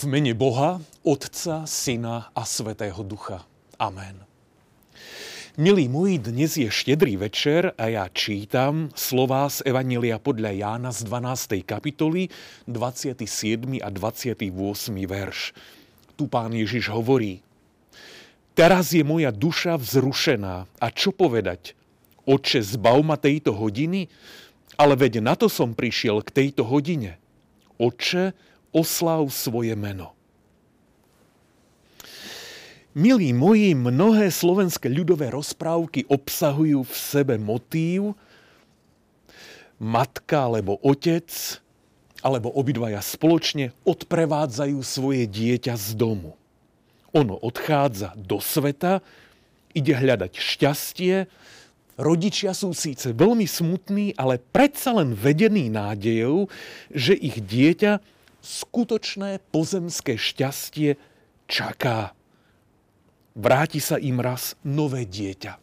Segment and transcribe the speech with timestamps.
[0.00, 3.44] V mene Boha, Otca, Syna a Svetého Ducha.
[3.76, 4.16] Amen.
[5.60, 11.04] Milí moji, dnes je štedrý večer a ja čítam slová z Evanília podľa Jána z
[11.04, 11.68] 12.
[11.68, 12.32] kapitoly,
[12.64, 13.84] 27.
[13.84, 14.40] a 28.
[15.04, 15.52] verš.
[16.16, 17.44] Tu pán Ježiš hovorí,
[18.56, 21.76] Teraz je moja duša vzrušená a čo povedať?
[22.24, 24.08] Oče, zbav ma tejto hodiny?
[24.80, 27.20] Ale veď na to som prišiel k tejto hodine.
[27.76, 28.32] Oče,
[28.70, 30.14] oslav svoje meno.
[32.90, 38.18] Milí moji, mnohé slovenské ľudové rozprávky obsahujú v sebe motív
[39.80, 41.30] matka alebo otec,
[42.20, 46.36] alebo obidvaja spoločne odprevádzajú svoje dieťa z domu.
[47.16, 49.00] Ono odchádza do sveta,
[49.72, 51.30] ide hľadať šťastie,
[51.96, 56.52] rodičia sú síce veľmi smutní, ale predsa len vedení nádejou,
[56.92, 60.96] že ich dieťa skutočné pozemské šťastie
[61.46, 62.16] čaká.
[63.36, 65.56] Vráti sa im raz nové dieťa.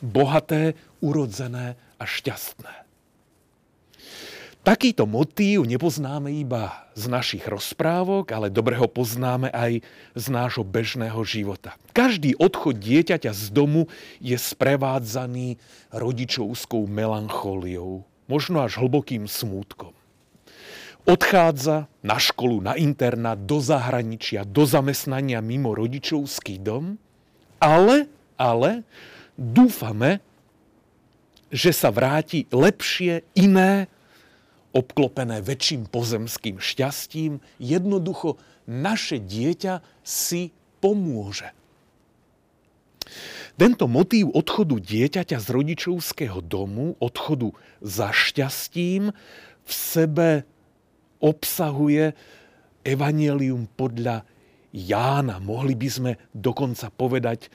[0.00, 2.88] Bohaté, urodzené a šťastné.
[4.60, 9.80] Takýto motív nepoznáme iba z našich rozprávok, ale dobre ho poznáme aj
[10.12, 11.80] z nášho bežného života.
[11.96, 13.88] Každý odchod dieťaťa z domu
[14.20, 15.56] je sprevádzaný
[15.96, 19.96] rodičovskou melanchóliou, možno až hlbokým smútkom
[21.04, 26.96] odchádza na školu, na internát, do zahraničia, do zamestnania mimo rodičovský dom,
[27.60, 28.08] ale,
[28.40, 28.84] ale
[29.36, 30.24] dúfame,
[31.50, 33.90] že sa vráti lepšie, iné,
[34.70, 38.38] obklopené väčším pozemským šťastím, jednoducho
[38.70, 41.50] naše dieťa si pomôže.
[43.58, 47.50] Tento motív odchodu dieťaťa z rodičovského domu, odchodu
[47.82, 49.10] za šťastím,
[49.60, 50.28] v sebe
[51.20, 52.12] obsahuje
[52.84, 54.24] evanielium podľa
[54.72, 55.38] Jána.
[55.38, 57.52] Mohli by sme dokonca povedať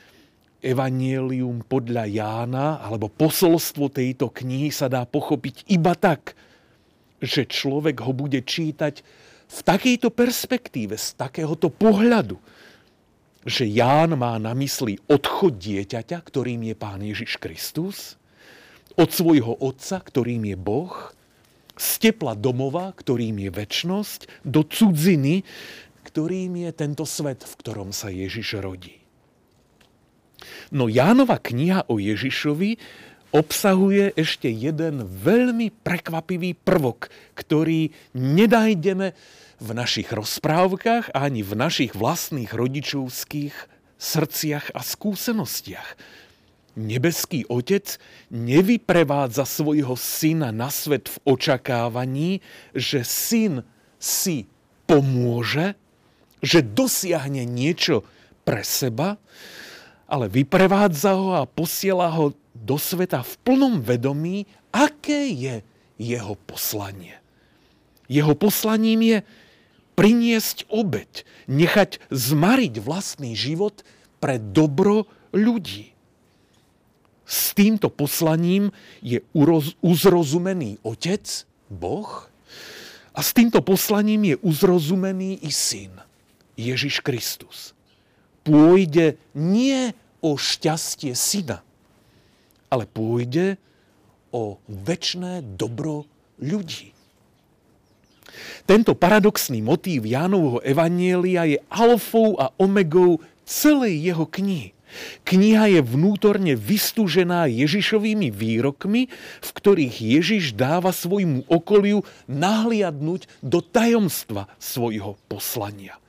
[0.66, 6.34] evanielium podľa Jána, alebo posolstvo tejto knihy sa dá pochopiť iba tak,
[7.22, 9.06] že človek ho bude čítať
[9.46, 12.42] v takejto perspektíve, z takéhoto pohľadu,
[13.46, 18.18] že Ján má na mysli odchod dieťaťa, ktorým je Pán Ježiš Kristus,
[18.98, 21.14] od svojho otca, ktorým je Boh,
[21.76, 25.44] z tepla domova, ktorým je väčnosť, do cudziny,
[26.08, 29.04] ktorým je tento svet, v ktorom sa Ježiš rodí.
[30.72, 32.78] No Jánova kniha o Ježišovi
[33.36, 39.12] obsahuje ešte jeden veľmi prekvapivý prvok, ktorý nedajdeme
[39.60, 43.56] v našich rozprávkach ani v našich vlastných rodičovských
[44.00, 45.96] srdciach a skúsenostiach
[46.76, 47.98] nebeský otec
[48.30, 52.32] nevyprevádza svojho syna na svet v očakávaní,
[52.76, 53.64] že syn
[54.00, 54.46] si
[54.86, 55.74] pomôže,
[56.44, 58.06] že dosiahne niečo
[58.46, 59.18] pre seba,
[60.06, 65.56] ale vyprevádza ho a posiela ho do sveta v plnom vedomí, aké je
[65.98, 67.18] jeho poslanie.
[68.06, 69.18] Jeho poslaním je
[69.98, 73.82] priniesť obeď, nechať zmariť vlastný život
[74.22, 75.95] pre dobro ľudí.
[77.26, 78.70] S týmto poslaním
[79.02, 79.18] je
[79.82, 81.26] uzrozumený Otec,
[81.74, 82.30] Boh,
[83.16, 86.04] a s týmto poslaním je uzrozumený i Syn,
[86.60, 87.72] Ježiš Kristus.
[88.46, 91.64] Pôjde nie o šťastie Syna,
[92.70, 93.56] ale pôjde
[94.36, 96.04] o väčšné dobro
[96.44, 96.92] ľudí.
[98.68, 104.75] Tento paradoxný motív Jánovho Evanielia je alfou a omegou celej jeho knihy.
[105.28, 109.08] Kniha je vnútorne vystúžená Ježišovými výrokmi,
[109.42, 116.00] v ktorých Ježiš dáva svojmu okoliu nahliadnúť do tajomstva svojho poslania.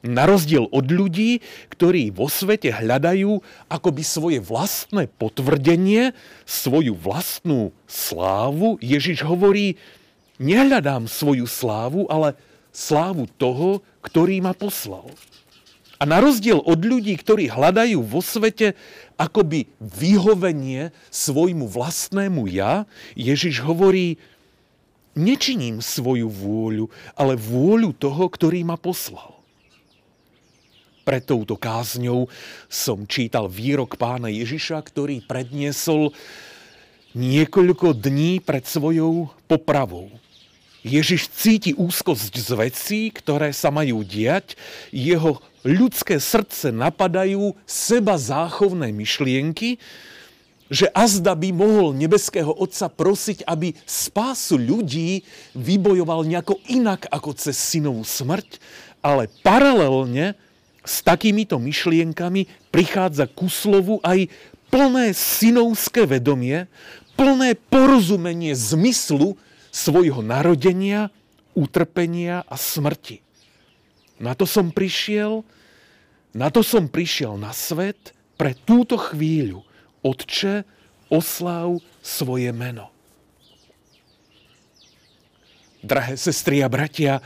[0.00, 6.16] Na rozdiel od ľudí, ktorí vo svete hľadajú akoby svoje vlastné potvrdenie,
[6.48, 9.76] svoju vlastnú slávu, Ježiš hovorí,
[10.40, 12.32] nehľadám svoju slávu, ale
[12.72, 15.04] slávu toho, ktorý ma poslal.
[16.00, 18.72] A na rozdiel od ľudí, ktorí hľadajú vo svete
[19.20, 24.16] akoby vyhovenie svojmu vlastnému ja, Ježiš hovorí,
[25.12, 29.36] nečiním svoju vôľu, ale vôľu toho, ktorý ma poslal.
[31.04, 32.32] Pred touto kázňou
[32.72, 36.16] som čítal výrok pána Ježiša, ktorý predniesol
[37.12, 40.08] niekoľko dní pred svojou popravou.
[40.80, 44.56] Ježiš cíti úzkosť z vecí, ktoré sa majú diať,
[44.88, 49.76] jeho ľudské srdce napadajú seba záchovné myšlienky,
[50.70, 55.26] že azda by mohol nebeského Otca prosiť, aby spásu ľudí
[55.58, 58.62] vybojoval nejako inak ako cez synovú smrť
[59.02, 60.38] Ale paralelne
[60.86, 64.30] s takýmito myšlienkami prichádza ku slovu aj
[64.70, 66.70] plné synovské vedomie,
[67.18, 69.34] plné porozumenie zmyslu
[69.74, 71.10] svojho narodenia,
[71.58, 73.26] utrpenia a smrti.
[74.20, 75.40] Na to som prišiel,
[76.36, 79.64] na to som prišiel na svet pre túto chvíľu.
[80.04, 80.64] Otče,
[81.08, 82.92] oslav svoje meno.
[85.80, 87.24] Drahé sestry a bratia,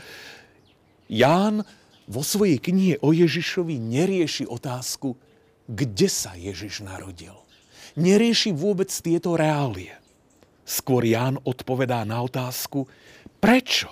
[1.11, 1.67] Ján
[2.07, 5.19] vo svojej knihe o Ježišovi nerieši otázku,
[5.67, 7.35] kde sa Ježiš narodil.
[7.99, 9.93] Nerieši vôbec tieto reálie.
[10.65, 12.89] Skôr Ján odpovedá na otázku,
[13.37, 13.91] prečo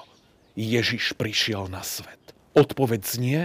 [0.57, 2.22] Ježiš prišiel na svet.
[2.53, 3.41] Odpoveď znie,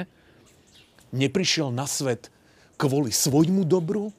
[1.16, 2.28] neprišiel na svet
[2.76, 4.12] kvôli svojmu dobru,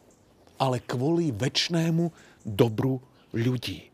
[0.59, 2.11] ale kvôli väčšnému
[2.43, 2.99] dobru
[3.31, 3.87] ľudí.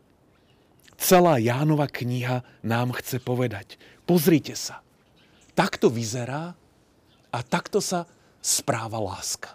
[0.96, 3.76] Celá Jánova kniha nám chce povedať,
[4.08, 4.80] pozrite sa,
[5.52, 6.56] takto vyzerá
[7.30, 8.08] a takto sa
[8.40, 9.52] správa láska.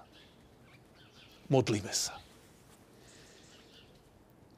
[1.50, 2.16] Modlíme sa.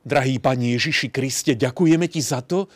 [0.04, 2.68] Drahý Pani Ježiši Kriste, ďakujeme Ti za to,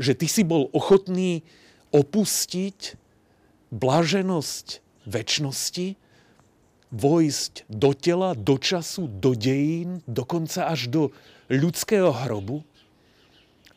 [0.00, 1.44] že Ty si bol ochotný
[1.92, 2.96] opustiť
[3.70, 5.96] blaženosť väčšnosti,
[6.90, 11.02] vojsť do tela, do času, do dejín, dokonca až do
[11.46, 12.66] ľudského hrobu.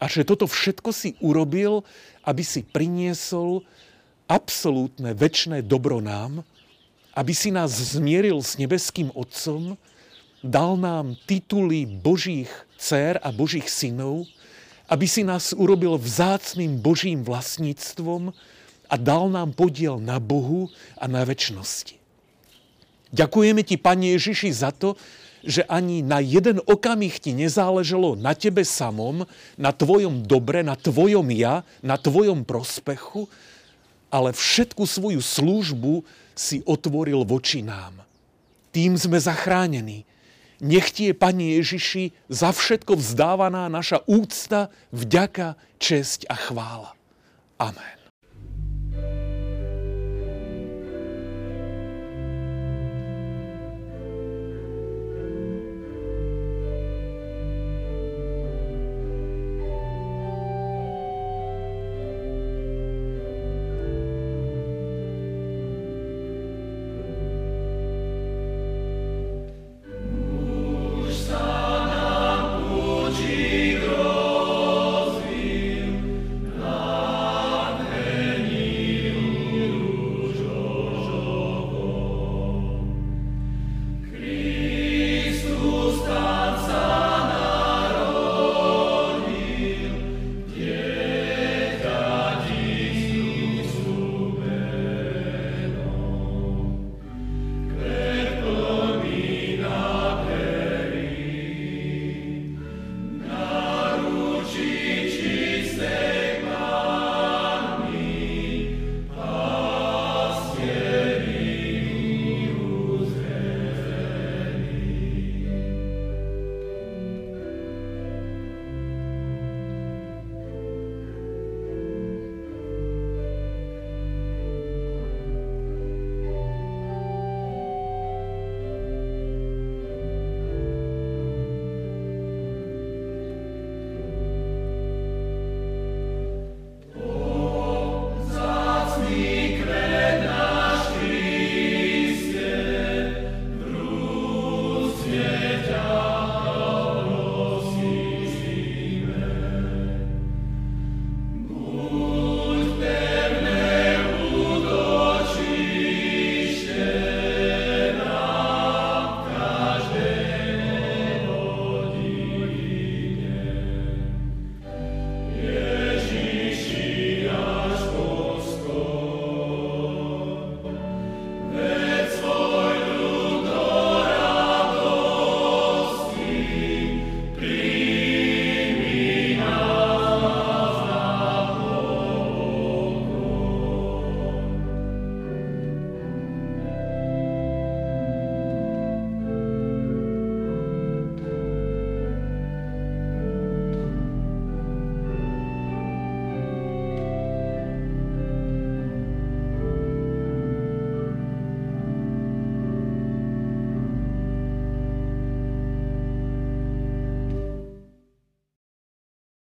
[0.02, 1.86] A že toto všetko si urobil,
[2.26, 3.64] aby si priniesol
[4.26, 6.42] absolútne väčšné dobro nám,
[7.14, 9.78] aby si nás zmieril s nebeským Otcom,
[10.42, 12.50] dal nám tituly Božích
[12.82, 14.26] dcer a Božích synov,
[14.90, 18.36] aby si nás urobil vzácným Božím vlastníctvom,
[18.94, 20.70] a dal nám podiel na Bohu
[21.02, 21.98] a na väčšnosti.
[23.10, 24.94] Ďakujeme ti, Pane Ježiši, za to,
[25.42, 29.26] že ani na jeden okamih ti nezáleželo na tebe samom,
[29.58, 33.26] na tvojom dobre, na tvojom ja, na tvojom prospechu,
[34.14, 36.06] ale všetku svoju službu
[36.38, 38.06] si otvoril voči nám.
[38.70, 40.06] Tým sme zachránení.
[40.62, 46.94] Nech ti je, Pane Ježiši, za všetko vzdávaná naša úcta, vďaka, česť a chvála.
[47.58, 48.03] Amen.